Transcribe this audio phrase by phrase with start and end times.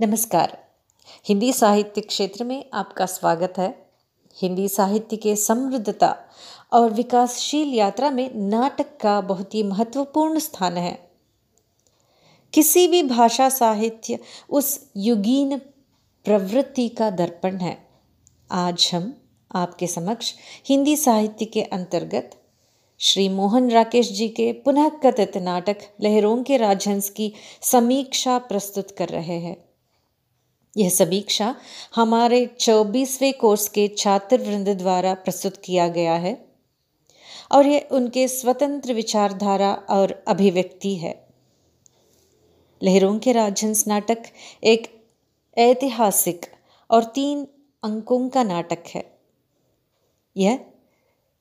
[0.00, 0.58] नमस्कार।
[1.28, 3.86] हिंदी साहित्य क्षेत्र में आपका स्वागत है।
[4.42, 6.16] हिंदी साहित्य के समृद्धता
[6.72, 11.10] और विकासशील यात्रा में नाटक का बहुत ही महत्वपूर्ण स्थान है।
[12.52, 14.18] किसी भी भाषा साहित्य
[14.50, 15.58] उस युगीन
[16.24, 17.88] प्रवृत्ति का दर्पण है।
[18.50, 19.14] आज हम
[19.54, 20.34] आपके समक्ष
[20.68, 22.30] हिंदी साहित्य के अंतर्गत
[22.98, 27.32] श्री मोहन राकेश जी के पुनः कथित नाटक लहरों के राजहंस की
[27.62, 29.65] समीक्षा प्रस्तुत कर रहे हैं।
[30.76, 31.56] यह समीक्षा
[31.94, 36.46] हमारे चौबीसवें कोर्स के छात्रवृंद द्वारा प्रस्तुत किया गया है
[37.52, 41.26] और यह उनके स्वतंत्र विचारधारा और अभिव्यक्ति है।
[42.82, 44.22] लहरों के राजहंस नाटक
[44.64, 45.04] एक
[45.58, 46.46] ऐतिहासिक
[46.90, 47.46] और तीन
[47.84, 49.18] अंकों का नाटक है।
[50.36, 50.58] यह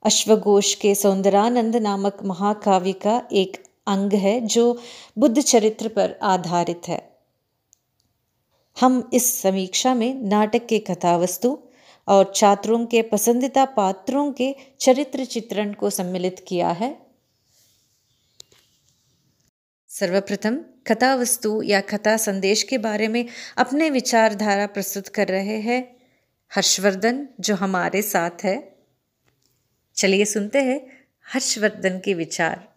[0.04, 4.82] अश्वघोष के सौंदरानंद नामक महाकाव्य का एक अंग है जो
[5.18, 7.15] बुद्ध चरित्र पर आधारित है।
[8.82, 11.60] हम इस समीक्षा में नाटक के कथावस्तु
[12.08, 17.06] और छात्रों के पसंदीदा पात्रों के चरित्र चित्रण को सम्मिलित किया है।
[19.90, 20.56] सर्वप्रथम
[20.88, 23.26] कथा वस्तु या कथा संदेश के बारे में
[23.58, 25.96] अपने विचारधारा प्रस्तुत कर रहे हैं
[26.56, 28.76] हर्षवर्धन, जो हमारे साथ है।
[29.96, 30.88] चलिए सुनते हैं
[31.34, 32.75] हर्षवर्धन के विचार।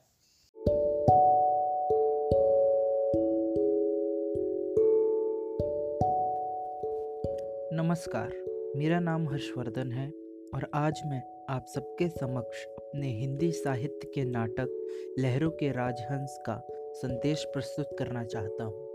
[7.88, 8.32] नमस्कार।
[8.76, 10.10] मेरा नाम हर्षवर्धन है
[10.54, 14.86] और आज मैं आप सबके समक्ष अपने हिंदी साहित्य के नाटक,
[15.18, 18.88] लहरों के राजहंस का संदेश प्रस्तुत करना चाहता हूँ।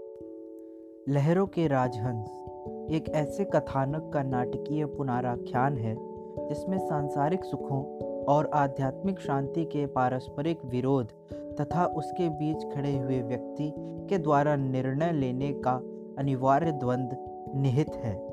[1.09, 2.27] लहरों के राजहंस
[2.91, 5.95] एक ऐसे कथानक का नाटकीय पुनराख्यान है,
[6.50, 7.83] जिसमें सांसारिक सुखों
[8.23, 15.11] और आध्यात्मिक शांति के पारस्परिक विरोध तथा उसके बीच खड़े हुए व्यक्ति के द्वारा निर्णय
[15.11, 15.81] लेने का
[16.17, 17.17] अनिवार्य द्वंद्व
[17.59, 18.32] निहित है।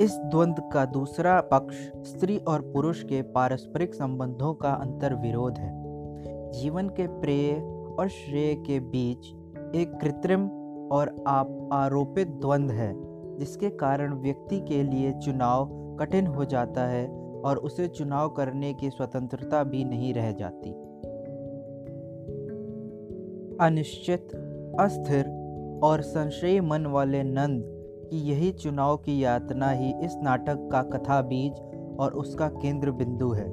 [0.00, 1.76] इस द्वंद्व का दूसरा पक्ष
[2.10, 5.72] स्त्री और पुरुष के पारस्परिक संबंधों का अंतर विरोध है।
[6.52, 7.52] जीवन के प्रेय
[7.98, 9.26] और श्रेय के बीच
[9.76, 10.46] एक कृत्रिम
[10.92, 12.92] और आप आरोपित द्वंद्व है,
[13.36, 15.68] जिसके कारण व्यक्ति के लिए चुनाव
[16.00, 17.06] कठिन हो जाता है
[17.44, 20.70] और उसे चुनाव करने की स्वतंत्रता भी नहीं रह जाती।
[23.60, 24.28] अनिश्चित,
[24.80, 25.24] अस्थिर
[25.84, 27.73] और संशयी मन वाले नंद
[28.14, 31.52] कि यही चुनाव की यातना ही इस नाटक का कथा बीज
[32.00, 33.46] और उसका केंद्र बिंदु है।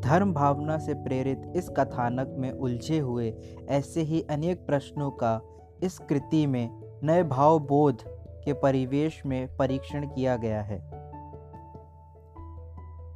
[0.00, 3.34] धर्म भावना से प्रेरित इस कथानक में उलझे हुए
[3.68, 5.40] ऐसे ही अनेक प्रश्नों का
[5.82, 6.70] इस कृति में
[7.02, 8.02] नए भाव बोध
[8.44, 10.78] के परिवेश में परीक्षण किया गया है।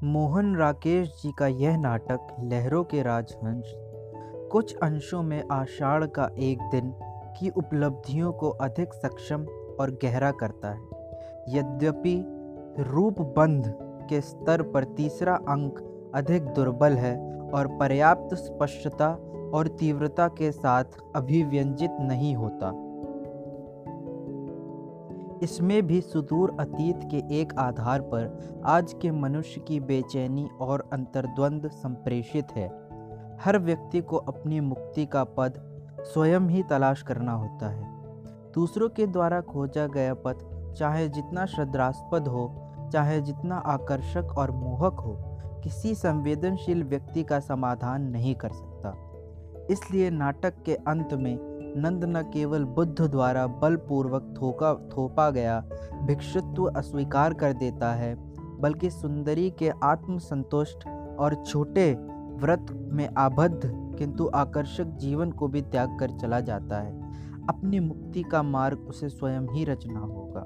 [0.04, 3.72] मोहन राकेश जी का यह नाटक लहरों के राजहंस,
[4.52, 6.94] कुछ अंशों में आषाढ़ का एक दिन
[7.38, 9.46] की उपलब्धियों को अधिक सक्षम
[9.80, 10.80] और गहरा करता है।
[11.48, 12.24] यद्यपि
[12.78, 15.78] रूपबंध के स्तर पर तीसरा अंक
[16.14, 19.08] अधिक दुर्बल है और पर्याप्त स्पष्टता
[19.54, 20.84] और तीव्रता के साथ
[21.16, 22.88] अभिव्यंजित नहीं होता।
[25.42, 31.68] इसमें भी सुदूर अतीत के एक आधार पर आज के मनुष्य की बेचैनी और अंतर्द्वंद
[31.68, 32.68] संप्रेषित है।
[33.40, 35.54] हर व्यक्ति को अपनी मुक्ति का पद
[36.00, 37.91] स्वयं ही तलाश करना होता है।
[38.54, 40.36] दूसरों के द्वारा खोजा गया पथ
[40.72, 48.02] चाहे जितना श्रद्धास्पद हो, चाहे जितना आकर्षक और मोहक हो, किसी संवेदनशील व्यक्ति का समाधान
[48.02, 48.94] नहीं कर सकता।
[49.70, 51.38] इसलिए नाटक के अंत में
[51.76, 55.60] नंद न केवल बुद्ध द्वारा बलपूर्वक थोका, थोपा गया,
[56.02, 58.14] भिक्षुत्व अस्वीकार कर देता है,
[58.60, 61.92] बल्कि सुंदरी के आत्मसंतुष्ट और छोटे
[62.36, 63.60] व्रत में आबद्ध,
[63.98, 67.01] किंतु आकर्षक जीवन को भी त्याग कर चला जाता है।
[67.48, 70.44] अपनी मुक्ति का मार्ग उसे स्वयं ही रचना होगा।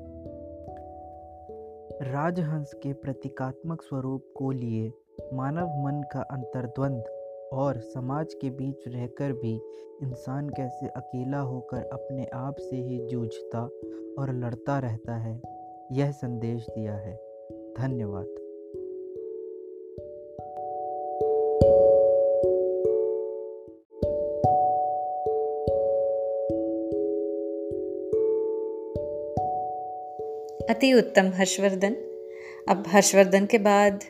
[2.03, 4.93] राजहंस के प्रतीकात्मक स्वरूप को लिए
[5.33, 7.05] मानव मन का अंतर्द्वंद
[7.53, 9.55] और समाज के बीच रहकर भी
[10.03, 13.61] इंसान कैसे अकेला होकर अपने आप से ही जूझता
[14.19, 15.41] और लड़ता रहता है,
[15.93, 17.15] यह संदेश दिया है।
[17.79, 18.36] धन्यवाद।
[30.71, 31.93] अति उत्तम हर्षवर्धन।
[32.69, 34.05] अब हर्षवर्धन के बाद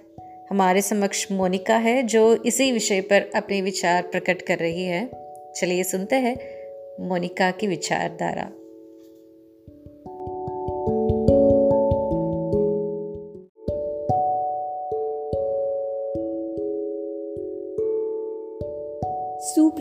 [0.51, 5.11] हमारे समक्ष मोनिका है, जो इसी विषय पर अपने विचार प्रकट कर रही है।
[5.57, 6.37] चलिए सुनते हैं
[7.09, 8.51] मोनिका की विचारधारा।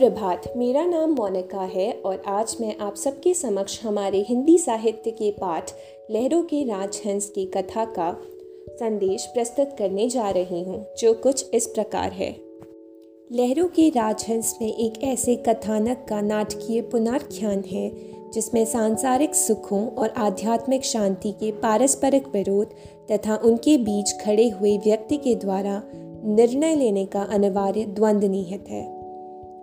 [0.06, 5.30] सुप्रभात मेरा नाम मोनिका है और आज मैं आप सबके समक्ष हमारे हिंदी साहित्य के
[5.30, 5.70] पाठ,
[6.10, 8.20] लहरों के राजहंस की कथा का
[8.70, 12.30] संदेश प्रस्तुत करने जा रही हूँ, जो कुछ इस प्रकार है।
[13.32, 17.90] लहरों के राजहंस में एक ऐसे कथानक का नाटकीय पुनर्ख्यान है,
[18.30, 22.74] जिसमें सांसारिक सुखों और आध्यात्मिक शांति के पारस्परिक विरोध
[23.12, 25.82] तथा उनके बीच खड़े हुए व्यक्ति के द्वारा
[26.24, 28.95] निर्णय लेने का अनिवार्य द्वंद्व निहित है।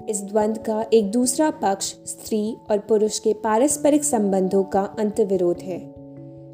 [0.10, 5.58] इस द्वंद्व का एक दूसरा पक्ष स्त्री और पुरुष के पारस्परिक संबंधों का अंत विरोध
[5.58, 5.94] है।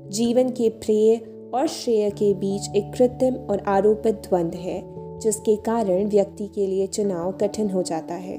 [0.10, 1.16] जीवन के प्रेय
[1.54, 4.84] और श्रेय के बीच एक कृत्रिम और आरोपित द्वंद्व है,
[5.20, 8.38] जिसके कारण व्यक्ति के लिए चुनाव कठिन हो जाता है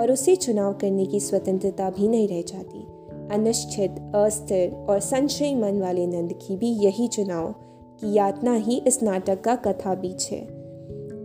[0.00, 2.86] और उसे चुनाव करने की स्वतंत्रता भी नहीं रह जाती।
[3.34, 7.54] अनिश्चित, अस्थिर और संशय मन वाले नंद की भी यही चुनाव
[8.00, 10.42] की यातना ही इस नाटक का कथा बीच है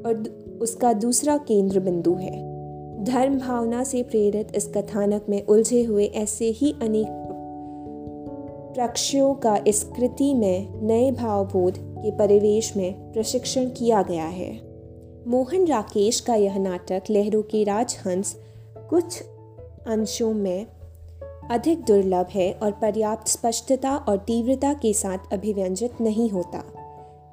[0.06, 0.24] और
[0.62, 2.57] उसका दूसरा केंद्र बिंदु है।
[3.00, 7.08] धर्म भावना से प्रेरित इस कथानक में उलझे हुए ऐसे ही अनेक
[8.74, 14.62] प्रक्षियों का इस कृति में नए भावबोध के परिवेश में प्रशिक्षण किया गया है।
[15.28, 18.36] मोहन राकेश का यह नाटक लहरों के राजहंस
[18.90, 19.22] कुछ
[19.88, 20.66] अंशों में
[21.52, 26.64] अधिक दुर्लभ है और पर्याप्त स्पष्टता और तीव्रता के साथ अभिव्यंजित नहीं होता।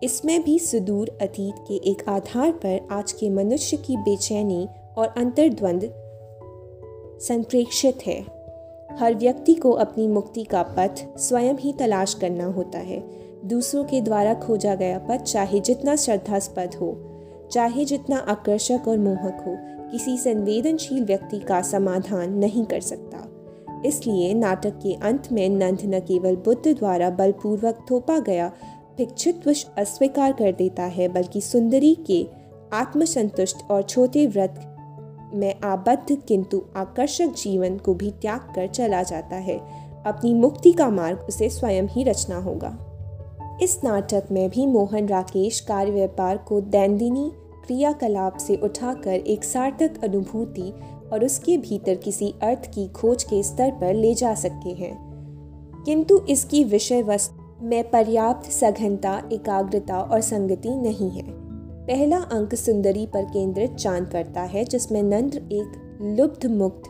[0.02, 4.68] इसमें भी सुदूर अतीत के एक आधार पर आज के मनुष्य की बेचैनी
[4.98, 5.90] और अंतर्द्वंद
[7.20, 8.20] संप्रेक्षित है।
[8.98, 13.02] हर व्यक्ति को अपनी मुक्ति का पथ स्वयं ही तलाश करना होता है।
[13.44, 16.96] दूसरों के द्वारा खोजा गया पथ चाहे जितना श्रद्धास्पद हो,
[17.52, 19.56] चाहे जितना आकर्षक और मोहक हो,
[19.90, 23.28] किसी संवेदनशील व्यक्ति का समाधान नहीं कर सकता।
[23.86, 28.52] इसलिए नाटक के अंत में नंद न केवल बुद्ध द्वारा बलपूर्वक थोपा गया
[28.96, 32.26] भिक्षुत्व अस्वीकार कर देता है, बल्कि सुंदरी के
[32.72, 34.73] आत्मसंतुष्ट और छोटे व्रत
[35.34, 39.58] में आबद्ध, किंतु आकर्षक जीवन को भी त्याग कर चला जाता है।
[40.06, 42.78] अपनी मुक्ति का मार्ग उसे स्वयं ही रचना होगा।
[43.62, 47.32] इस नाटक में भी मोहन राकेश कार्य व्यापार को दैनदिनी
[47.66, 50.72] क्रियाकलाप से उठाकर एक सार्थक अनुभूति
[51.12, 55.14] और उसके भीतर किसी अर्थ की खोज के स्तर पर ले जा सकते हैं।
[55.86, 61.43] किंतु इसकी विषय वस्तु में पर्याप्त सघनता, एकाग्रता और संगति नहीं है।
[61.86, 66.82] पहला अंक सुंदरी पर केंद्रित चाँद करता है, जिसमें नंद एक लुब्ध मुक्त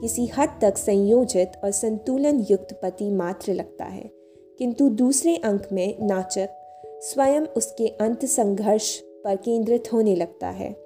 [0.00, 4.10] किसी हद तक संयोजित और संतुलन युक्त पति मात्र लगता है।
[4.58, 6.48] किंतु दूसरे अंक में नाचक
[6.86, 10.76] स्वयं उसके अंत संघर्ष पर केंद्रित होने लगता है।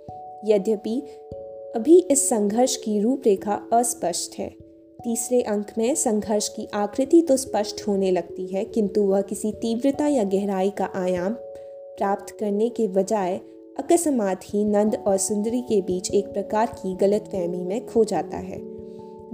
[0.45, 1.01] यद्यपि
[1.77, 4.49] अभी इस संघर्ष की रूपरेखा अस्पष्ट है।
[5.05, 10.07] तीसरे अंक में संघर्ष की आकृति तो स्पष्ट होने लगती है, किंतु वह किसी तीव्रता
[10.07, 11.37] या गहराई का आयाम
[11.99, 13.41] प्राप्त करने के बजाय
[13.79, 18.37] अकस्मात ही नंद और सुंदरी के बीच एक प्रकार की गलत फहमी में खो जाता
[18.37, 18.59] है।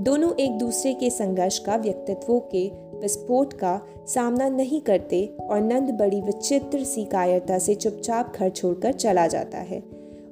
[0.01, 2.67] दोनों एक दूसरे के संघर्ष का व्यक्तित्वों के
[3.01, 8.93] विस्फोट का सामना नहीं करते और नंद बड़ी विचित्र सी कायरता से चुपचाप घर छोड़कर
[8.93, 9.83] चला जाता है।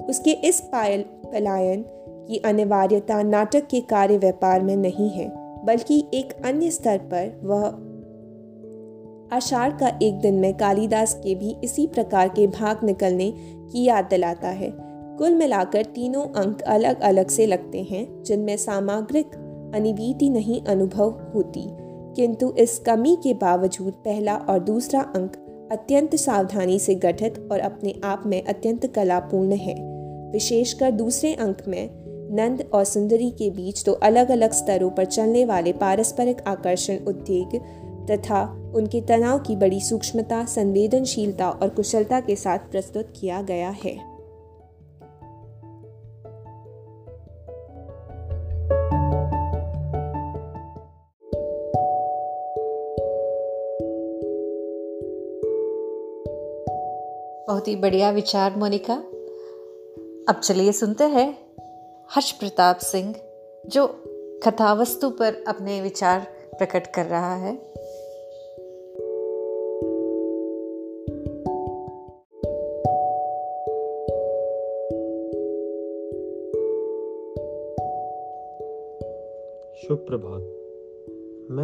[0.08, 1.84] उसके इस पायल, पलायन
[2.28, 5.32] की अनिवार्यता नाटक के कार्य व्यापार में नहीं है,
[5.64, 7.68] बल्कि एक अन्य स्तर पर वह
[9.32, 13.30] आषाढ़ का एक दिन में कालिदास के भी इसी प्रकार के भाग निकलने
[13.72, 14.72] की याद दिलाता है।
[15.18, 19.26] कुल मिलाकर तीनों अंक अलग अलग से लगते हैं, जिनमें सामग्रिक
[19.74, 21.68] अनिवीति नहीं अनुभव होती।
[22.16, 25.36] किंतु इस कमी के बावजूद पहला और दूसरा अंक
[25.72, 29.74] अत्यंत सावधानी से गठित और अपने आप में अत्यंत कलापूर्ण है।
[30.30, 31.90] विशेषकर दूसरे अंक में,
[32.34, 37.60] नंद और सुंदरी के बीच तो अलग अलग स्तरों पर चलने वाले पारस्परिक आकर्षण उद्वेग
[38.10, 44.12] तथा उनके तनाव की बड़ी सूक्ष्मता, संवेदनशीलता और कुशलता के साथ प्रस्तुत किया गया है।
[57.46, 58.94] बहुत ही बढ़िया विचार, मोनिका।
[60.28, 61.38] अब चलिए सुनते हैं
[62.10, 63.14] हर्ष प्रताप सिंह,
[63.66, 64.02] जो
[64.46, 66.20] कथावस्तु पर अपने विचार
[66.58, 67.71] प्रकट कर रहा है।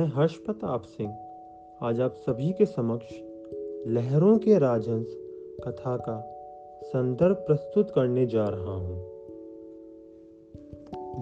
[0.08, 1.16] हर्ष प्रताप सिंह,
[1.82, 3.06] आज आप सभी के समक्ष
[3.86, 5.06] लहरों के राजहंस
[5.64, 6.20] कथा का
[6.82, 8.96] संदर्भ प्रस्तुत करने जा रहा हूँ।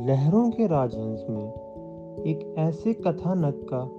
[0.07, 1.52] लहरों के राजहंस में
[2.26, 3.90] एक ऐसे कथानक का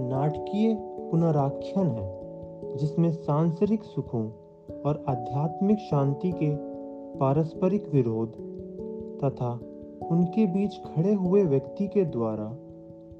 [0.00, 2.20] नाटकीय पुनराख्यान है,
[2.76, 4.30] जिसमें सांसारिक सुखों
[4.80, 6.56] और आध्यात्मिक शांति के
[7.18, 8.32] पारस्परिक विरोध
[9.24, 9.60] तथा
[10.10, 12.56] उनके बीच खड़े हुए व्यक्ति के द्वारा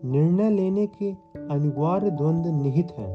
[0.04, 1.10] निर्णय लेने के
[1.50, 3.14] अनिवार्य द्वंद्व निहित है।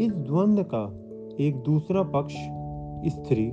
[0.00, 1.00] इस द्वंद्व का
[1.44, 2.34] एक दूसरा पक्ष,
[3.06, 3.50] स्त्री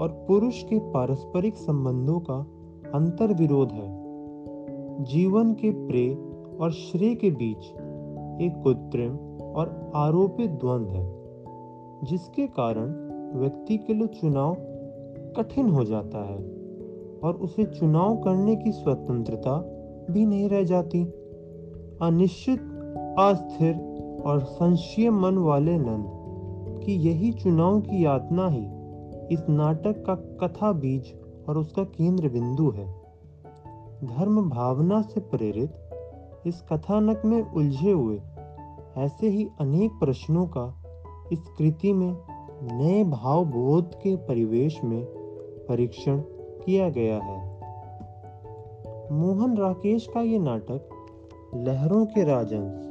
[0.00, 2.34] और पुरुष के पारस्परिक संबंधों का
[2.94, 4.00] अंतर विरोध है।
[5.04, 6.14] जीवन के प्रे
[6.60, 7.66] और श्रेय के बीच
[8.42, 11.12] एक कृत्रिम और आरोपित द्वंद्व है,
[12.04, 14.56] जिसके कारण व्यक्ति के लिए चुनाव
[15.36, 16.38] कठिन हो जाता है
[17.24, 19.58] और उसे चुनाव करने की स्वतंत्रता
[20.10, 21.12] भी नहीं रह जाती।
[22.02, 22.60] अनिश्चित,
[23.18, 23.74] अस्थिर
[24.26, 26.06] और संशय मन वाले नंद,
[26.84, 28.66] की यही चुनाव की यातना ही
[29.34, 31.14] इस नाटक का कथा बीज
[31.48, 32.86] और उसका केंद्र बिंदु है।
[34.04, 35.72] धर्म भावना से प्रेरित
[36.46, 38.20] इस कथानक में उलझे हुए
[38.96, 40.82] ऐसे ही अनेक प्रश्नों का
[41.32, 42.16] इस कृति में
[42.62, 45.04] नए भाव बोध के परिवेश में
[45.68, 46.20] परीक्षण
[46.64, 47.50] किया गया है।
[49.12, 50.89] मोहन राकेश का ये नाटक
[51.54, 52.82] लहरों के राजंश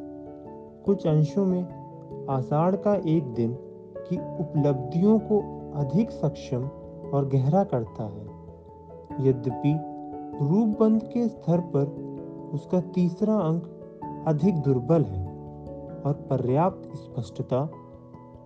[0.86, 1.64] कुछ अंशों में
[2.30, 3.54] आषाढ़ का एक दिन
[4.08, 5.40] की उपलब्धियों को
[5.76, 6.64] अधिक सक्षम
[7.14, 8.26] और गहरा करता है।
[9.28, 9.74] यद्यपि
[10.42, 11.86] रूपबंध के स्तर पर
[12.54, 15.26] उसका तीसरा अंक अधिक दुर्बल है
[16.06, 17.60] और पर्याप्त स्पष्टता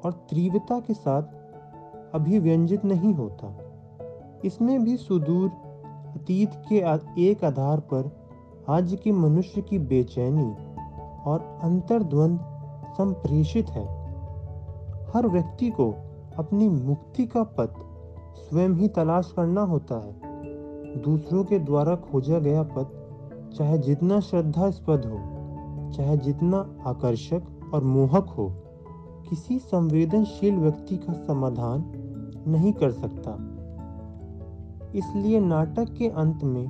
[0.06, 1.24] और तीव्रता के साथ
[2.14, 3.58] अभिव्यंजित नहीं होता।
[4.46, 5.50] इसमें भी सुदूर
[6.16, 6.76] अतीत के
[7.30, 8.23] एक आधार पर
[8.70, 10.56] आज के मनुष्य की बेचैनी
[11.26, 12.40] और अंतर्द्वंद
[12.94, 13.86] संप्रेषित है।
[15.14, 15.96] हर व्यक्ति को
[16.38, 17.74] अपनी मुक्ति का पथ
[18.36, 20.14] स्वयं ही तलाश करना होता है।
[21.02, 22.86] दूसरों के द्वारा खोजा गया पथ
[23.58, 25.18] चाहे जितना श्रद्धास्पद हो,
[25.92, 27.44] चाहे जितना आकर्षक
[27.74, 28.54] और मोहक हो,
[29.30, 31.92] किसी संवेदनशील व्यक्ति का समाधान
[32.48, 33.38] नहीं कर सकता।
[34.96, 36.68] इसलिए नाटक के अंत में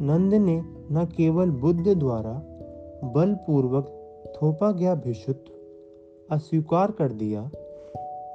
[0.00, 2.42] नंद ने न केवल बुद्ध द्वारा
[3.04, 3.86] बलपूर्वक
[4.36, 5.52] थोपा गया भिषुत्व
[6.34, 7.50] अस्वीकार कर दिया,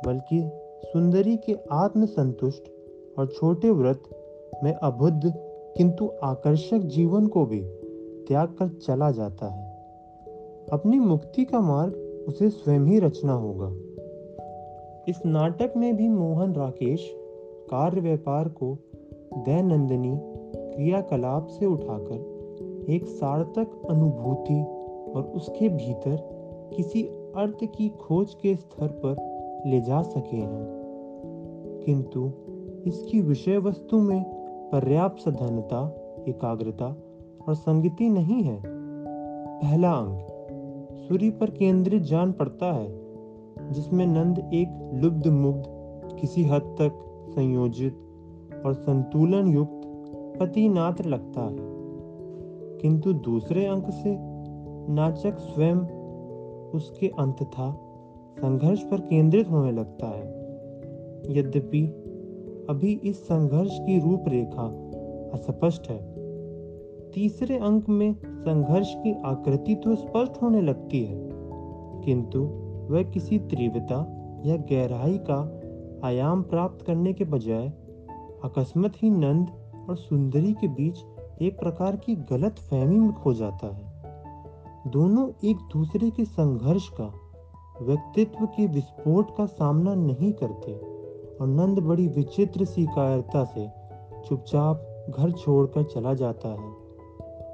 [0.06, 0.52] बल्कि
[0.84, 2.64] सुंदरी के आत्मसंतुष्ट
[3.20, 4.04] और छोटे व्रत
[4.64, 5.34] में अबुद्ध,
[5.78, 7.62] किंतु आकर्षक जीवन को भी
[8.28, 9.72] त्याग कर चला जाता है।
[10.74, 11.94] अपनी मुक्ति का मार्ग
[12.28, 13.72] उसे स्वयं ही रचना होगा।
[15.10, 17.12] इस नाटक में भी मोहन राकेश
[17.72, 18.78] कार्य व्यापार को
[19.34, 20.20] दैनंदिनी
[20.56, 22.33] क्रियाकलाप से उठाकर
[22.90, 24.64] एक सार्थक अनुभूति
[25.12, 26.30] और उसके भीतर
[26.76, 27.04] किसी
[27.36, 29.16] अर्थ की खोज के स्तर पर
[29.70, 30.84] ले जा सके हैं।
[31.86, 32.32] किंतु
[32.88, 34.24] इसकी विषय वस्तु में
[34.72, 36.96] पर्याप्त सधनता एकाग्रता
[37.48, 38.62] और संगति नहीं है।
[39.62, 40.20] पहला अंग,
[40.96, 42.88] सूर्य पर केंद्रित जान पड़ता है,
[43.72, 45.64] जिसमें नंद एक लुब्ध मुग्ध,
[46.20, 46.92] किसी हद तक
[47.30, 47.94] संयोजित
[48.66, 49.82] और संतुलन युक्त
[50.40, 51.73] पतिनाथ लगता है।
[52.84, 54.16] किंतु दूसरे अंक से
[54.94, 55.78] नाचक स्वयं
[56.72, 57.72] उसके अंत था।
[58.40, 60.26] संघर्ष पर केंद्रित होने लगता है।
[61.38, 61.86] यद्यपि
[62.70, 64.66] अभी इस संघर्ष की रूपरेखा
[65.34, 66.00] अस्पष्ट है।
[67.12, 71.30] तीसरे अंक में संघर्ष की आकृति तो स्पष्ट होने लगती है,
[72.06, 72.40] किंतु
[72.94, 74.00] वह किसी तीव्रता
[74.46, 75.40] या गहराई का
[76.08, 77.68] आयाम प्राप्त करने के बजाय
[78.44, 79.50] अकस्मत ही नंद
[79.90, 80.98] और सुंदरी के बीच
[81.42, 83.92] एक प्रकार की गलत फहमी में खो जाता है।
[84.88, 87.14] दोनों एक दूसरे के संघर्ष का,
[87.82, 90.74] व्यक्तित्व के विस्फोट का सामना नहीं करते
[91.42, 93.68] और नंद बड़ी विचित्र सी कायरता से
[94.30, 96.72] चुपचाप घर छोड़कर चला जाता है।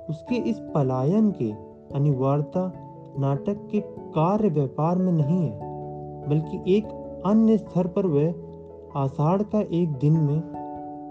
[0.10, 1.52] उसके इस पलायन के
[1.96, 2.74] अनिवार्यता
[3.20, 5.60] नाटक के कार्य व्यापार में नहीं है,
[6.30, 6.86] बल्कि एक
[7.26, 8.34] अन्य स्तर पर वह
[8.96, 10.42] आषाढ़ का एक दिन में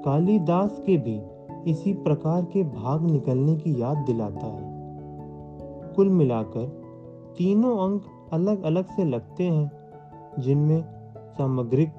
[0.04, 1.20] कालिदास के भी
[1.66, 4.78] इसी प्रकार के भाग निकलने की याद दिलाता है।
[5.96, 6.66] कुल मिलाकर,
[7.38, 9.70] तीनों अंक अलग अलग से लगते हैं,
[10.38, 10.84] जिनमें
[11.18, 11.92] सामग्रिक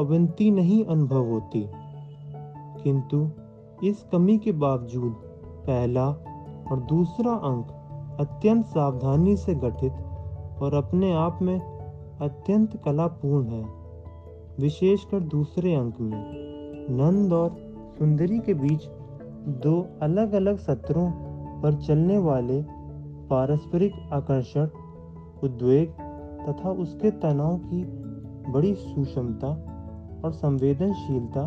[0.00, 1.70] अवंती नहीं अनुभव होती।
[2.82, 3.28] किंतु
[3.84, 5.12] इस कमी के बावजूद,
[5.66, 6.08] पहला
[6.72, 7.66] और दूसरा अंक
[8.20, 9.92] अत्यंत सावधानी से गठित
[10.62, 11.60] और अपने आप में
[12.20, 13.64] अत्यंत कलापूर्ण है,
[14.60, 16.24] विशेषकर दूसरे अंक में।
[16.90, 17.56] नंद और
[17.98, 18.88] सुंदरी के बीच
[19.46, 21.10] दो अलग अलग सत्रों
[21.62, 22.64] पर चलने वाले
[23.30, 24.68] पारस्परिक आकर्षण,
[25.44, 25.88] उद्वेग
[26.48, 27.84] तथा उसके तनाव की
[28.52, 29.48] बड़ी सुषमता
[30.24, 31.40] और संवेदनशीलता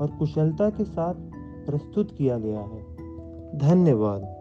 [0.00, 1.14] और कुशलता के साथ
[1.66, 2.94] प्रस्तुत किया गया है।
[3.58, 4.34] धन्यवाद।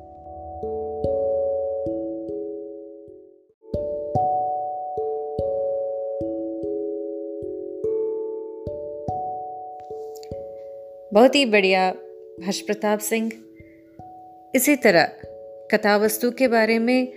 [11.14, 11.94] बहुत ही बढ़िया।
[12.42, 13.32] हर्ष प्रताप सिंह।
[14.56, 15.04] इसी तरह
[15.72, 17.14] कथावस्तु के बारे में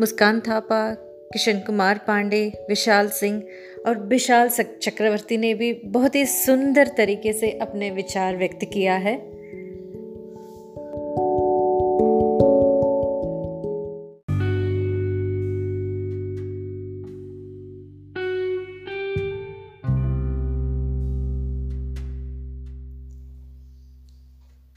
[0.00, 0.94] मुस्कान थापा,
[1.32, 3.42] किशन कुमार पांडे, विशाल सिंह
[3.86, 9.29] और विशाल चक्रवर्ती ने भी बहुत ही सुंदर तरीके से अपने विचार व्यक्त किया है।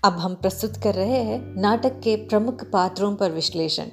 [0.04, 3.84] अब हम प्रस्तुत कर रहे हैं नाटक के प्रमुख पात्रों पर विश्लेषण।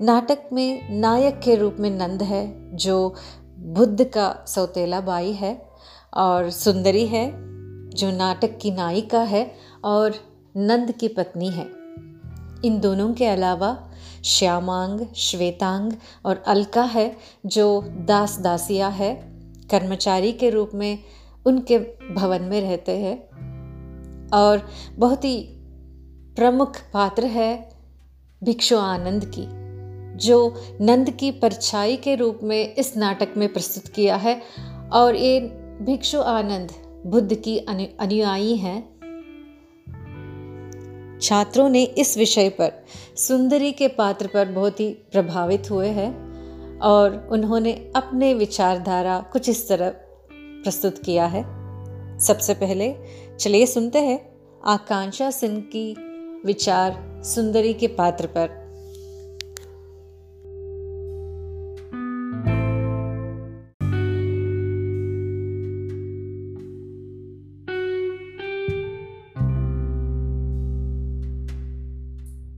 [0.00, 3.14] नाटक में नायक के रूप में नंद है, जो
[3.58, 5.68] बुद्ध का सौतेला बाई है,
[6.14, 7.32] और सुंदरी है,
[7.90, 10.14] जो नाटक की नायिका है, और
[10.56, 11.66] नंद की पत्नी है।
[12.64, 13.90] इन दोनों के अलावा
[14.24, 15.92] श्यामांग, श्वेतांग
[16.24, 19.14] और अलका है, जो दास दासिया है,
[19.70, 20.98] कर्मचारी के रूप में
[21.46, 21.78] उनके
[22.14, 23.34] भवन में रहते हैं।
[24.34, 25.46] और बहुत ही
[26.36, 27.68] प्रमुख पात्र है
[28.44, 29.64] भिक्षु आनंद की,
[30.16, 34.42] जो नंद की परछाई के रूप में इस नाटक में प्रस्तुत किया है।
[34.92, 35.40] और ये
[35.82, 36.72] भिक्षु आनंद
[37.06, 38.94] बुद्ध की अनुयायी हैं।
[41.22, 42.72] छात्रों ने इस विषय पर
[43.16, 46.10] सुंदरी के पात्र पर बहुत ही प्रभावित हुए हैं
[46.80, 49.90] और उन्होंने अपने विचारधारा कुछ इस तरह
[50.64, 51.64] प्रस्तुत किया है।
[52.20, 52.94] सबसे पहले
[53.40, 55.96] चलिए सुनते हैं आकांक्षा सिंह की
[56.46, 58.48] विचार सुंदरी के पात्र पर।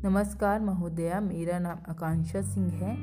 [0.05, 2.97] नमस्कार महोदया, मेरा नाम आकांक्षा सिंह है।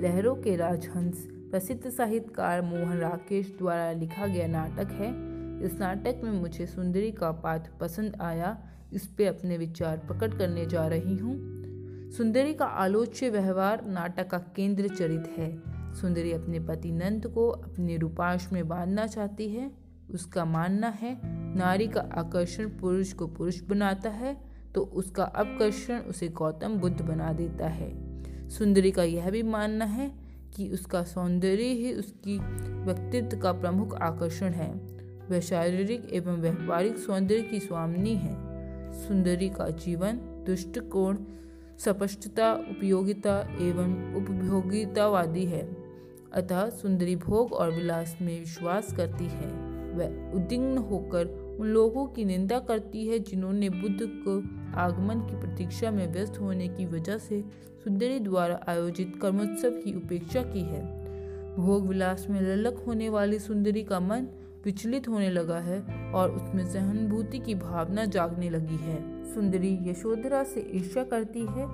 [0.00, 5.27] लहरों के राजहंस प्रसिद्ध साहित्यकार मोहन राकेश द्वारा लिखा गया नाटक है।
[5.62, 8.56] इस नाटक में मुझे सुंदरी का पात्र पसंद आया,
[8.92, 11.36] इस पे अपने विचार प्रकट करने जा रही हूँ।
[12.10, 15.50] सुंदरी का आलोच्य व्यवहार नाटक का केंद्र चरित है।
[15.94, 19.70] सुंदरी अपने पति नंद को अपने रूपांश में बांधना चाहती है।
[20.14, 21.18] उसका मानना है,
[21.56, 24.36] नारी का आकर्षण पुरुष को पुरुष बनाता है
[24.74, 27.90] तो उसका अपकर्षण उसे गौतम बुद्ध बना देता है।
[28.48, 30.10] सुंदरी का यह भी मानना है
[30.56, 32.38] कि उसका सौंदर्य ही उसकी
[32.84, 34.97] व्यक्तित्व का प्रमुख आकर्षण है।
[35.30, 38.48] वह शारीरिक एवं व्यापारिक सौंदर्य की स्वामिनी है।
[38.92, 40.12] सुंदरी का जीवन,
[40.46, 41.16] दृष्टिकोण,
[41.78, 45.76] स्पष्टता, उपयोगिता एवं उपभोगितावादी है।
[46.32, 52.24] अतः सुंदरी भोग और विलास में विश्वास करती है। वह उद्विग्न होकर उन लोगों की
[52.24, 54.38] निंदा करती है जिन्होंने बुद्ध को
[54.78, 57.44] आगमन की प्रतीक्षा में व्यस्त होने की वजह से
[57.84, 61.08] सुंदरी द्वारा आयोजित कर्मोत्सव की उपेक्षा की है।
[61.56, 64.26] भोग विलास में ललक होने वाली सुंदरी का मन
[64.64, 65.80] विचलित होने लगा है
[66.12, 68.96] और उसमें सहानुभूति की भावना जागने लगी है।
[69.34, 71.66] सुंदरी यशोधरा से ईर्ष्या करती है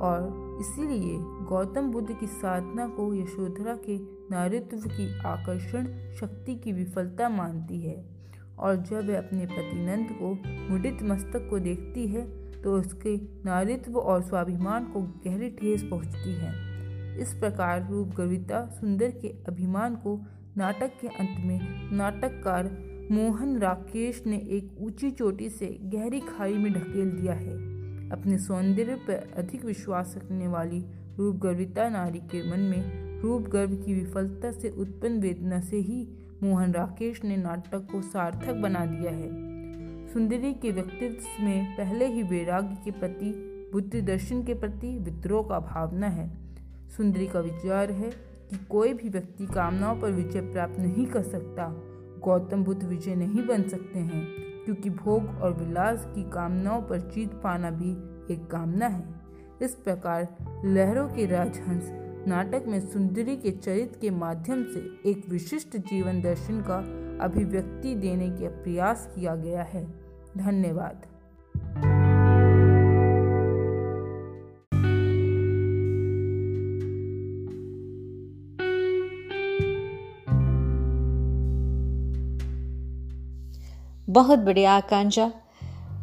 [0.00, 3.96] और इसीलिए गौतम बुद्ध की साधना को यशोधरा के
[4.30, 8.04] नारित्व की आकर्षण शक्ति की विफलता मानती है
[8.58, 10.32] और जब वह अपने पति नंद को
[10.70, 12.26] मुडित मस्तक को देखती है
[12.62, 19.10] तो उसके नारित्व और स्वाभिमान को गहरी ठेस पहुँचती है। इस प्रकार रूप गर्विता सुंदर
[19.10, 20.16] के अभिमान को
[20.58, 22.64] नाटक के अंत में नाटककार
[23.10, 27.52] मोहन राकेश ने एक ऊँची चोटी से गहरी खाई में ढकेल दिया है।
[28.10, 30.84] अपने सौंदर्य पर अधिक विश्वास रखने वाली
[31.18, 36.08] रूपगर्विता नारी के मन में रूप गर्व की विफलता से उत्पन्न वेदना से ही
[36.42, 39.28] मोहन राकेश ने नाटक को सार्थक बना दिया है।
[40.08, 43.30] सुंदरी के व्यक्तित्व में पहले ही वैराग्य के प्रति,
[43.72, 46.30] बुद्धि दर्शन के प्रति विद्रोह का भावना है।
[46.96, 51.68] सुंदरी का विचार है कि कोई भी व्यक्ति कामनाओं पर विजय प्राप्त नहीं कर सकता,
[52.20, 54.26] गौतम बुद्ध विजय नहीं बन सकते हैं,
[54.64, 57.90] क्योंकि भोग और विलास की कामनाओं पर जीत पाना भी
[58.34, 59.04] एक कामना है।
[59.62, 61.88] इस प्रकार लहरों के राजहंस
[62.28, 66.78] नाटक में सुंदरी के चरित्र के माध्यम से एक विशिष्ट जीवन दर्शन का
[67.24, 69.86] अभिव्यक्ति देने का प्रयास किया गया है।
[70.38, 71.06] धन्यवाद।
[84.18, 85.32] बहुत बढ़िया आकांक्षा।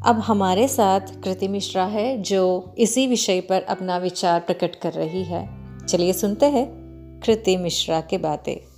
[0.05, 5.23] अब हमारे साथ कृति मिश्रा है, जो इसी विषय पर अपना विचार प्रकट कर रही
[5.23, 5.49] है।
[5.85, 6.65] चलिए सुनते हैं
[7.25, 8.74] कृति मिश्रा के बातें।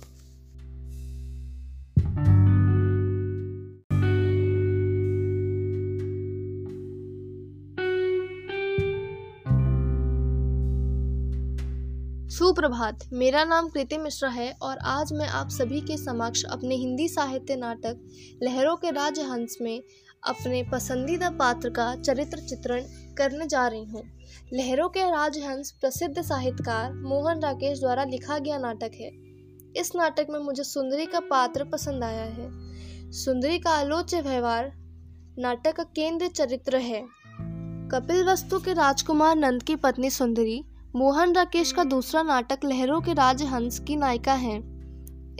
[12.58, 17.08] सुप्रभात। मेरा नाम कृति मिश्रा है और आज मैं आप सभी के समक्ष अपने हिंदी
[17.08, 17.98] साहित्य नाटक,
[18.42, 19.82] लहरों के राजहंस में
[20.26, 22.80] अपने पसंदीदा पात्र का चरित्र चित्रण
[23.18, 24.02] करने जा रही हूँ।
[24.52, 29.10] लहरों के राजहंस प्रसिद्ध साहित्यकार मोहन राकेश द्वारा लिखा गया नाटक है।
[29.76, 32.48] इस नाटक में मुझे सुंदरी का पात्र पसंद आया है।
[33.12, 34.72] सुंदरी का आलोच्य व्यवहार
[35.38, 37.04] नाटक का केंद्र चरित्र है।
[37.92, 40.62] कपिल वस्तु के राजकुमार नंद की पत्नी सुंदरी
[40.96, 44.56] मोहन राकेश का दूसरा नाटक लहरों के राजहंस की नायिका है।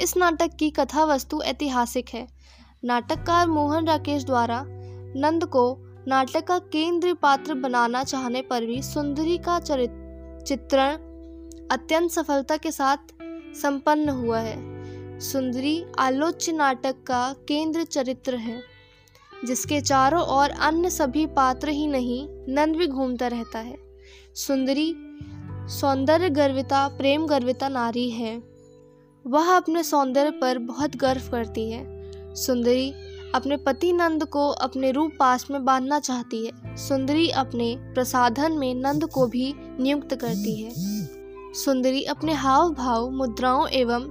[0.01, 2.27] इस नाटक की कथा वस्तु ऐतिहासिक है।
[2.85, 5.63] नाटककार मोहन राकेश द्वारा नंद को
[6.09, 10.95] नाटक का केंद्रीय पात्र बनाना चाहने पर भी सुंदरी का चित्रण
[11.71, 13.15] अत्यंत सफलता के साथ
[13.55, 18.61] संपन्न हुआ है। सुंदरी आलोच्य नाटक का केंद्र चरित्र है,
[19.45, 23.77] जिसके चारों ओर अन्य सभी पात्र ही नहीं, नंद भी घूमता रहता है।
[24.37, 24.95] सुंदरी
[25.69, 28.43] सौंदर्य गर्विता प्रेम गर्विता नारी है।
[29.27, 31.85] वह अपने सौंदर्य पर बहुत गर्व करती है।
[32.35, 32.95] सुंदरी
[33.35, 38.75] अपने पति नंद को अपने रूप पास में बांधना चाहती है। सुंदरी अपने प्रसाधन में
[38.75, 40.73] नंद को भी नियुक्त करती है।
[41.55, 44.05] सुंदरी अपने हाव भाव मुद्राओं एवं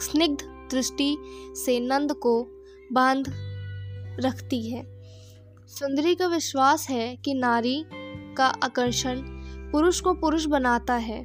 [0.00, 1.18] स्निग्ध दृष्टि
[1.64, 2.48] से नंद को
[2.92, 3.24] बाँध
[4.20, 4.82] रखती है।
[5.66, 7.84] सुंदरी का विश्वास है कि नारी
[8.36, 9.33] का आकर्षण
[9.74, 11.22] पुरुष को पुरुष बनाता है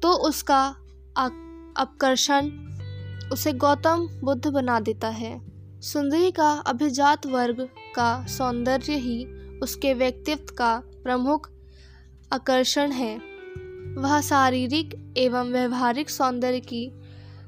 [0.00, 0.76] तो उसका
[1.76, 2.50] आकर्षण
[3.32, 5.40] उसे गौतम बुद्ध बना देता है।
[5.80, 9.24] सुंदरी का अभिजात वर्ग का सौंदर्य ही
[9.58, 11.50] उसके व्यक्तित्व का प्रमुख
[12.32, 13.16] आकर्षण है।
[13.94, 16.90] वह शारीरिक एवं व्यवहारिक सौंदर्य की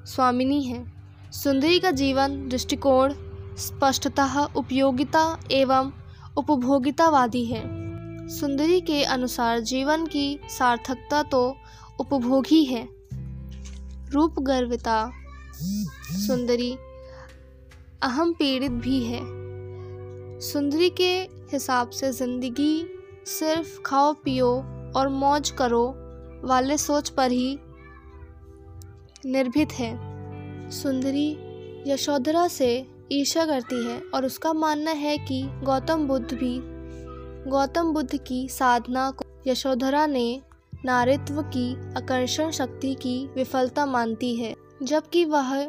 [0.06, 0.84] स्वामिनी है।
[1.32, 3.14] सुंदरी का जीवन दृष्टिकोण
[3.58, 5.92] स्पष्टतः उपयोगिता एवं
[6.36, 7.89] उपभोगितावादी है।
[8.30, 11.56] सुंदरी के अनुसार जीवन की सार्थकता तो
[12.00, 12.88] उपभोग ही। है
[14.12, 15.10] रूप गर्विता,
[16.16, 16.70] सुंदरी
[18.02, 19.20] अहम पीड़ित भी है।
[20.42, 21.12] सुंदरी के
[21.52, 22.86] हिसाब से ज़िंदगी
[23.28, 24.50] सिर्फ़ खाओ, पियो
[24.96, 25.84] और मौज करो
[26.44, 27.58] वाले सोच पर ही
[29.26, 29.92] निर्भित है।
[30.72, 31.30] सुंदरी
[31.86, 32.74] यशोधरा से
[33.12, 36.58] ईर्षा करती है और उसका मानना है कि गौतम बुद्ध भी
[37.48, 40.40] गौतम बुद्ध की साधना को यशोधरा ने
[40.84, 45.64] नारित्व की आकर्षण शक्ति की विफलता मानती है, जबकि वह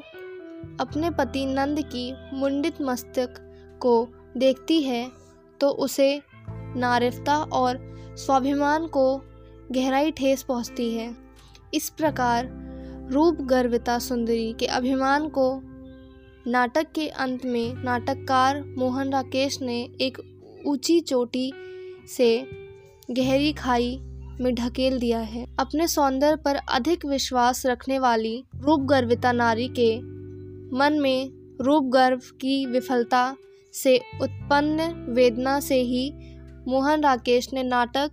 [0.80, 3.36] अपने पति नंद की मुंडित मस्तक
[3.82, 4.08] को
[4.38, 5.12] देखती है
[5.60, 7.80] तो उसे नारिवता और
[8.18, 9.18] स्वाभिमान को
[9.72, 11.16] गहराई ठेस पहुँचती है।
[11.74, 12.50] इस प्रकार
[13.12, 15.62] रूप गर्विता सुंदरी के अभिमान को
[16.48, 20.31] नाटक के अंत में नाटककार मोहन राकेश ने एक
[20.68, 21.52] ऊँची चोटी
[22.08, 22.48] से
[23.12, 23.98] गहरी खाई
[24.42, 29.98] में ढकेल दिया है। अपने सौंदर्य पर अधिक विश्वास रखने वाली रूप गर्विता नारी के
[30.78, 31.30] मन में
[31.62, 33.36] रूप गर्व की विफलता
[33.74, 36.14] से उत्पन्न वेदना से ही
[36.68, 38.12] मोहन राकेश ने नाटक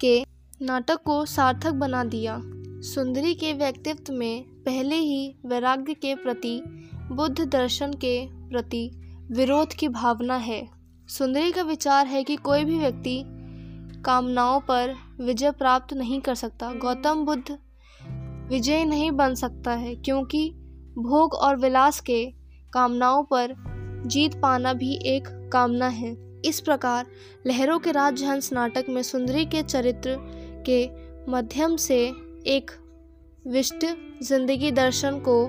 [0.00, 0.24] के
[0.62, 2.40] नाटक को सार्थक बना दिया।
[2.80, 6.62] सुंदरी के व्यक्तित्व में पहले ही वैराग्य के प्रति,
[7.12, 8.90] बुद्ध दर्शन के प्रति
[9.30, 10.77] विरोध की भावना है।
[11.08, 13.22] सुंदरी का विचार है कि कोई भी व्यक्ति
[14.04, 17.58] कामनाओं पर विजय प्राप्त नहीं कर सकता। गौतम बुद्ध
[18.50, 20.50] विजय नहीं बन सकता है, क्योंकि
[20.98, 22.24] भोग और विलास के
[22.72, 23.54] कामनाओं पर
[24.06, 27.06] जीत पाना भी एक कामना है। इस प्रकार
[27.46, 30.16] लहरों के राजहंस नाटक में सुंदरी के चरित्र
[30.68, 30.86] के
[31.30, 32.04] माध्यम से
[32.46, 32.70] एक
[33.46, 33.86] विष्ट
[34.22, 35.44] ज़िंदगी दर्शन को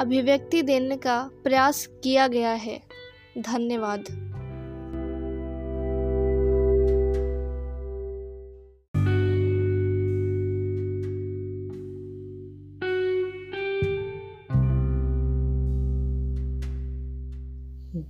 [0.00, 2.80] अभिव्यक्ति देने का प्रयास किया गया है।
[3.38, 4.31] धन्यवाद।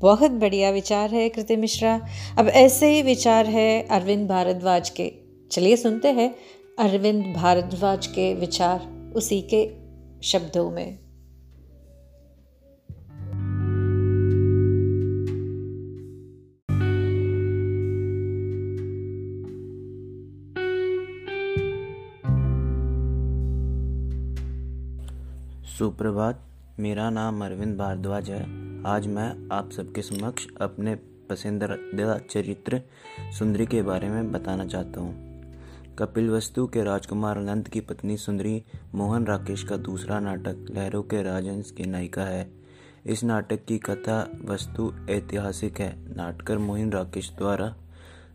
[0.02, 5.12] बहुत बढ़िया विचार है कृति मिश्रा। अब ऐसे ही विचार है अरविंद भारद्वाज के।
[5.50, 6.34] चलिए सुनते हैं
[6.78, 9.68] अरविंद भारद्वाज के विचार उसी के
[10.22, 10.98] शब्दों में।
[25.78, 26.48] सुप्रभात,
[26.80, 30.94] मेरा नाम अरविंद भारद्वाज है। आज मैं आप सबके समक्ष अपने
[31.30, 32.80] पसंदीदा चरित्र
[33.38, 35.14] सुंदरी के बारे में बताना चाहता हूँ।
[35.98, 38.64] कपिल वस्तु के राजकुमार अनंत की पत्नी सुंदरी
[38.94, 42.52] मोहन राकेश का दूसरा नाटक लहरों के राजंस की नायिका है।
[43.06, 47.76] इस नाटक की कथा वस्तु ऐतिहासिक है। नाटकर मोहन राकेश द्वारा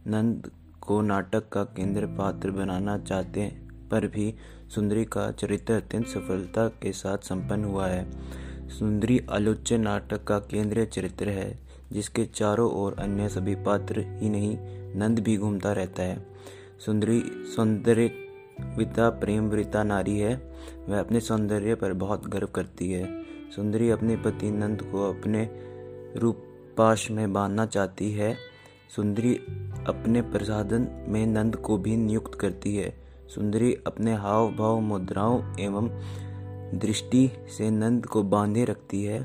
[0.07, 3.51] नंद को नाटक का केंद्र पात्र बनाना चाहते
[3.91, 4.35] पर भी
[4.75, 10.85] सुंदरी का चरित्र अत्यंत सफलता के साथ संपन्न हुआ है। सुंदरी आलोच्य नाटक का केंद्रीय
[10.85, 11.59] चरित्र है,
[11.91, 14.57] जिसके चारों ओर अन्य सभी पात्र ही नहीं,
[14.95, 16.25] नंद भी घूमता रहता है।
[16.85, 17.23] सुंदरी
[17.55, 18.11] सौंदर्य
[18.77, 20.51] विता प्रेम वृता नारी है,
[20.89, 23.23] वह अपने सौंदर्य पर बहुत गर्व करती है।
[23.55, 25.49] सुंदरी अपने पति नंद को अपने
[26.19, 28.35] रूपाश में बांधना चाहती है।
[28.95, 29.35] सुंदरी
[29.87, 32.97] अपने प्रसादन में नंद को भी नियुक्त करती है।
[33.35, 35.89] सुंदरी अपने हाव भाव मुद्राओं एवं
[36.75, 39.23] दृष्टि से नंद को बांधे रखती है।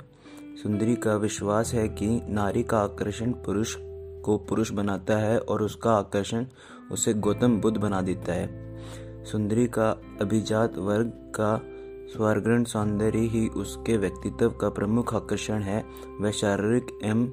[0.63, 3.77] सुंदरी का विश्वास है कि नारी का आकर्षण पुरुष
[4.25, 6.47] को पुरुष बनाता है और उसका आकर्षण
[6.93, 8.77] उसे गौतम बुद्ध बना देता है।
[9.25, 11.61] सुंदरी का अभिजात वर्ग का
[12.13, 15.85] स्वर्गण सौंदर्य ही उसके व्यक्तित्व का प्रमुख आकर्षण है।
[16.21, 17.29] वह शारीरिक एवं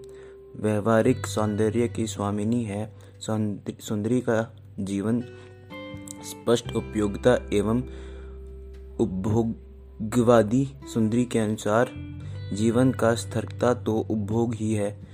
[0.56, 5.22] व्यवहारिक सौंदर्य की स्वामिनी है। सुंदरी का जीवन
[6.24, 7.82] स्पष्ट उपयोगिता एवं
[10.02, 11.90] उपभोगवादी सुंदरी के अनुसार,
[12.54, 15.08] जीवन का स्थरता तो उपभोग ही है।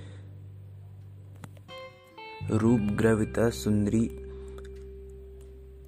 [2.52, 4.06] रूप ग्रविता सुंदरी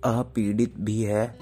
[0.04, 1.38] अपीड़ित भी है।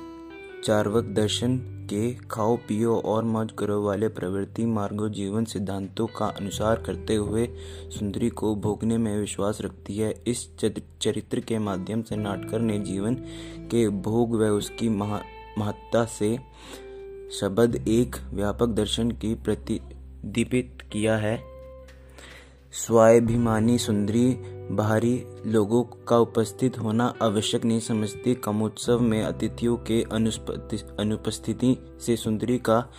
[0.63, 1.57] चार्वक दर्शन
[1.89, 7.47] के खाओ पियो और मौज करो वाले प्रवृत्ति मार्गो जीवन सिद्धांतों का अनुसार करते हुए
[7.89, 13.15] सुंदरी को भोगने में विश्वास रखती है। इस चरित्र के माध्यम से नाटकर ने जीवन
[13.71, 16.37] के भोग व उसकी महत्ता से
[17.31, 21.43] शब्द एक व्यापक दर्शन की प्रतिदीपित किया है।
[22.71, 24.37] स्वाभिमानी सुंदरी,
[24.71, 30.01] बाहरी लोगों का उपस्थित होना आवश्यक नहीं समझती। कमोत्सव में अतिथियों के
[30.99, 32.89] अनुपस्थिति से सुंदरी का,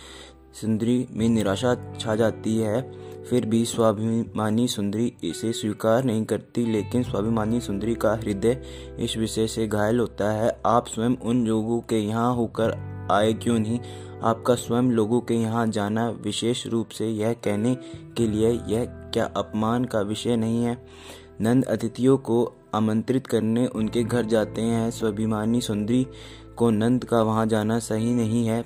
[0.61, 2.91] सुंदरी में निराशा छा जाती है।
[3.23, 8.61] फिर भी स्वाभिमानी सुंदरी इसे स्वीकार नहीं करती, लेकिन स्वाभिमानी सुंदरी का हृदय
[8.99, 13.59] इस विषय से घायल होता है। आप स्वयं उन लोगों के यहाँ होकर आए क्यों
[13.59, 13.79] नहीं?
[14.23, 17.75] आपका स्वयं लोगों के यहाँ जाना विशेष रूप से यह कहने
[18.17, 20.87] के लिए यह क्या अपमान का विषय नहीं है?
[21.41, 26.07] नंद अतिथियों को आमंत्रित करने उनके घर जाते हैं। स्वाभिमानी सुंदरी
[26.57, 28.65] को नंद का वहाँ जाना सही नहीं है।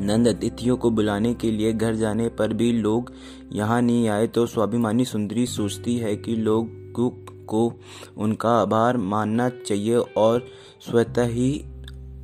[0.00, 3.12] नंद अतिथियों को बुलाने के लिए घर जाने पर भी लोग
[3.52, 7.10] यहाँ नहीं आए तो स्वाभिमानी सुंदरी सोचती है कि लोगों
[7.44, 7.72] को
[8.16, 10.46] उनका आभार मानना चाहिए और
[10.90, 11.64] स्वतः ही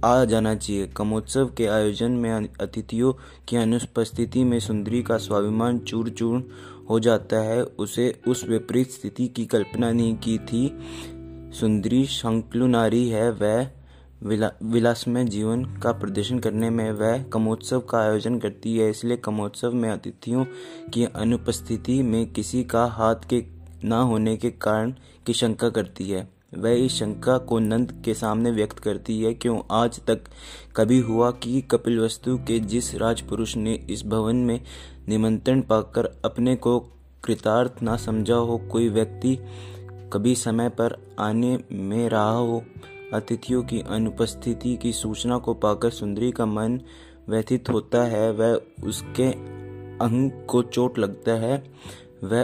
[0.07, 3.12] आ जाना चाहिए। कमोत्सव के आयोजन में अतिथियों
[3.49, 6.49] की अनुपस्थिति में सुंदरी का स्वाभिमान चूर चूर
[6.90, 10.79] हो जाता है। उसे उस विपरीत स्थिति की कल्पना नहीं की थी।
[11.61, 13.71] सुंदरी शंकलु नारी है। वह
[14.23, 19.73] विला, विलासमय जीवन का प्रदर्शन करने में वह कमोत्सव का आयोजन करती है। इसलिए कमोत्सव
[19.73, 20.45] में अतिथियों
[20.95, 23.45] की अनुपस्थिति में किसी का हाथ के
[23.85, 24.95] न होने के कारण
[25.27, 29.61] की शंका करती है। वह इस शंका को नंद के सामने व्यक्त करती है, क्यों
[29.71, 30.25] आज तक
[30.77, 34.61] कभी हुआ कि कपिल वस्तु के जिस राजपुरुष ने इस भवन में
[35.09, 36.79] निमंत्रण पाकर अपने को
[37.25, 39.38] कृतार्थ ना समझा हो, कोई व्यक्ति
[40.12, 42.62] कभी समय पर आने में रहा हो,
[43.14, 46.81] अतिथियों की अनुपस्थिति की सूचना को पाकर सुंदरी का मन
[47.29, 49.31] व्यथित होता है, वह उसके
[50.05, 51.62] अंग को चोट लगता है,
[52.25, 52.42] वह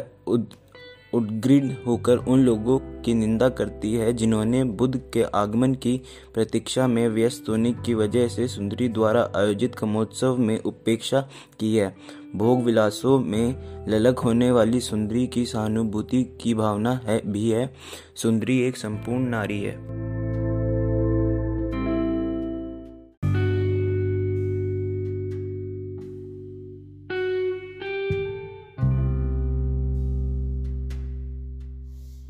[1.15, 6.01] उद्ग्रीड होकर उन लोगों की निंदा करती है, जिन्होंने बुद्ध के आगमन की
[6.35, 11.29] प्रतीक्षा में व्यस्त होने की वजह से सुंदरी द्वारा आयोजित कमोत्सव में उपेक्षा
[11.61, 11.95] की है।
[12.37, 13.55] भोग विलासों में
[13.89, 17.75] ललक होने वाली सुंदरी की सहानुभूति की भावना है, भी है।
[18.17, 20.22] सुंदरी एक संपूर्ण नारी है।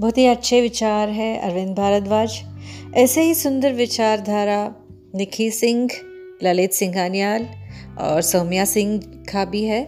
[0.03, 2.41] बहुत ही अच्छे विचार है अरविंद भारद्वाज।
[2.95, 4.75] ऐसे ही सुंदर विचारधारा
[5.15, 5.88] निखी सिंह,
[6.43, 7.47] ललित सिंघानियाल
[7.99, 8.99] और सौम्या सिंह
[9.33, 9.83] का भी है,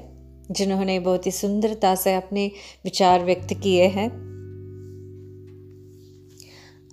[0.50, 2.50] जिन्होंने बहुत ही सुंदरता से अपने
[2.84, 4.08] विचार व्यक्त किए हैं।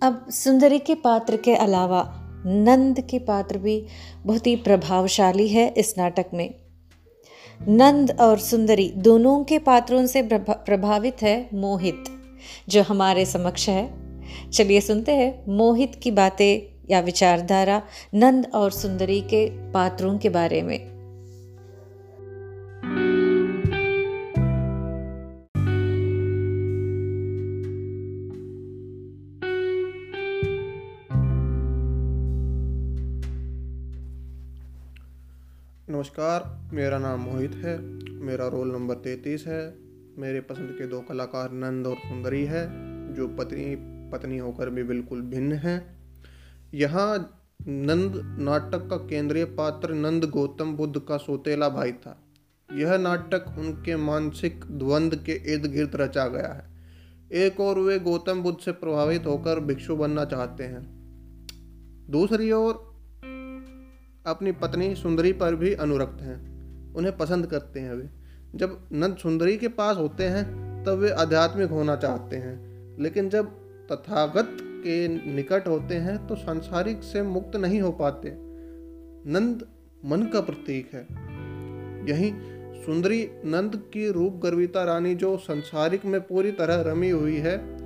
[0.01, 2.03] अब सुंदरी के पात्र के अलावा
[2.45, 3.85] नंद के पात्र भी
[4.25, 6.53] बहुत ही प्रभावशाली है इस नाटक में।
[7.67, 12.03] नंद और सुंदरी दोनों के पात्रों से प्रभावित है मोहित।
[12.69, 14.11] जो हमारे समक्ष है।
[14.51, 17.81] चलिए सुनते हैं मोहित की बातें या विचारधारा
[18.13, 20.91] नंद और सुंदरी के पात्रों के बारे में।
[35.89, 37.79] नमस्कार, मेरा नाम मोहित है,
[38.21, 39.90] मेरा रोल नंबर तैतीस है।
[40.21, 42.67] मेरे पसंद के दो कलाकार नंद और सुंदरी है,
[43.13, 43.75] जो पत्नी
[44.11, 45.97] पत्नी होकर भी बिल्कुल भिन्न हैं।
[46.73, 52.23] यहाँ नंद नाटक का केंद्रीय पात्र नंद गौतम बुद्ध का सोतेला भाई था।
[52.73, 56.71] यह नाटक उनके मानसिक द्वंद्व के इर्द गिर्द रचा गया है।
[57.31, 60.81] एक और वे गौतम बुद्ध से प्रभावित होकर भिक्षु बनना चाहते हैं।
[62.09, 62.73] दूसरी ओर,
[64.25, 66.51] अपनी पत्नी सुंदरी पर भी अनुरक्त हैं।
[66.93, 68.20] उन्हें पसंद करते हैं वे।
[68.55, 73.45] जब नंद सुंदरी के पास होते हैं, तब वे आध्यात्मिक होना चाहते हैं। लेकिन जब
[73.91, 78.29] तथागत के निकट होते हैं तो सांसारिक से मुक्त नहीं हो पाते।
[79.31, 79.67] नंद
[80.05, 81.07] मन का प्रतीक है।
[82.09, 82.33] यही
[82.85, 87.77] सुंदरी नंद की रूप गर्विता रानी, जो संसारिक में पूरी तरह रमी हुई है,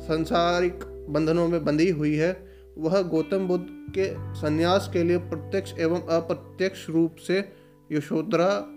[0.00, 2.46] संसारिक बंधनों में बंधी हुई है,
[2.78, 7.52] वह गौतम बुद्ध के संन्यास के लिए प्रत्यक्ष एवं अप्रत्यक्ष रूप से
[7.92, 8.73] यशोधरा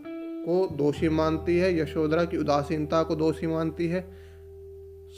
[0.47, 4.11] को दोषी मानती है, यशोधरा की उदासीनता को दोषी मानती है।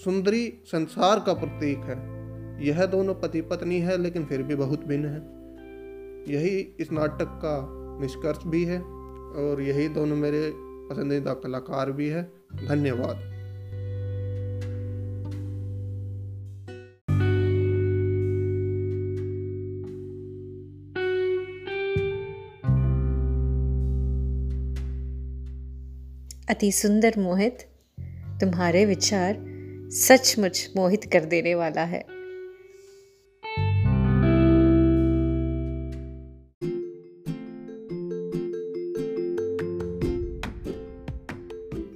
[0.03, 2.19] सुंदरी संसार का प्रतीक है।
[2.67, 5.39] यह दोनों पति पत्नी है, लेकिन फिर भी बहुत भिन्न है।
[6.35, 7.67] यही इस नाटक का
[8.01, 8.81] निष्कर्ष भी है,
[9.29, 12.31] और यही दोनों मेरे पसंदीदा कलाकार भी है।
[12.67, 13.38] धन्यवाद।
[26.49, 27.57] अति सुंदर मोहित
[28.41, 29.35] तुम्हारे विचार
[29.91, 31.99] सचमुच मोहित कर देने वाला है।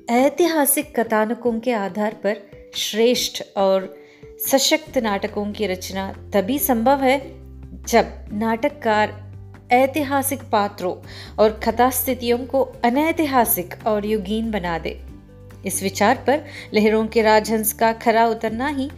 [0.09, 2.35] ऐतिहासिक कथानकों के आधार पर
[2.75, 3.95] श्रेष्ठ और
[4.47, 7.19] सशक्त नाटकों की रचना तभी संभव है
[7.83, 9.32] जब नाटककार
[9.73, 10.95] ऐतिहासिक पात्रों
[11.39, 15.01] और कथा स्थितियों को अनैतिहासिक और युगीन बना दे।
[15.65, 18.91] इस विचार पर लहरों के राजहंस का खरा उतरना ही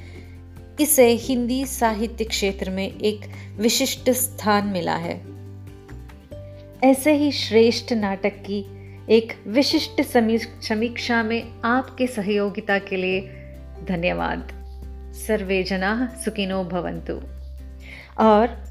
[0.79, 3.25] इसे हिंदी साहित्य क्षेत्र में एक
[3.57, 5.21] विशिष्ट स्थान मिला है।
[6.83, 8.65] ऐसे ही श्रेष्ठ नाटक की
[9.09, 10.01] एक विशिष्ट
[10.63, 13.21] समीक्षा में आपके सहयोगिता के लिए
[13.87, 14.51] धन्यवाद।
[15.27, 17.21] सर्वे जना सुखिनो भवंतु
[18.19, 18.64] और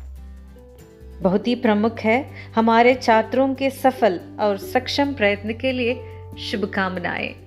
[1.23, 6.05] बहुत ही प्रमुख है। हमारे छात्रों के सफल और सक्षम प्रयत्न के लिए
[6.39, 7.44] शुभकामनाएँ।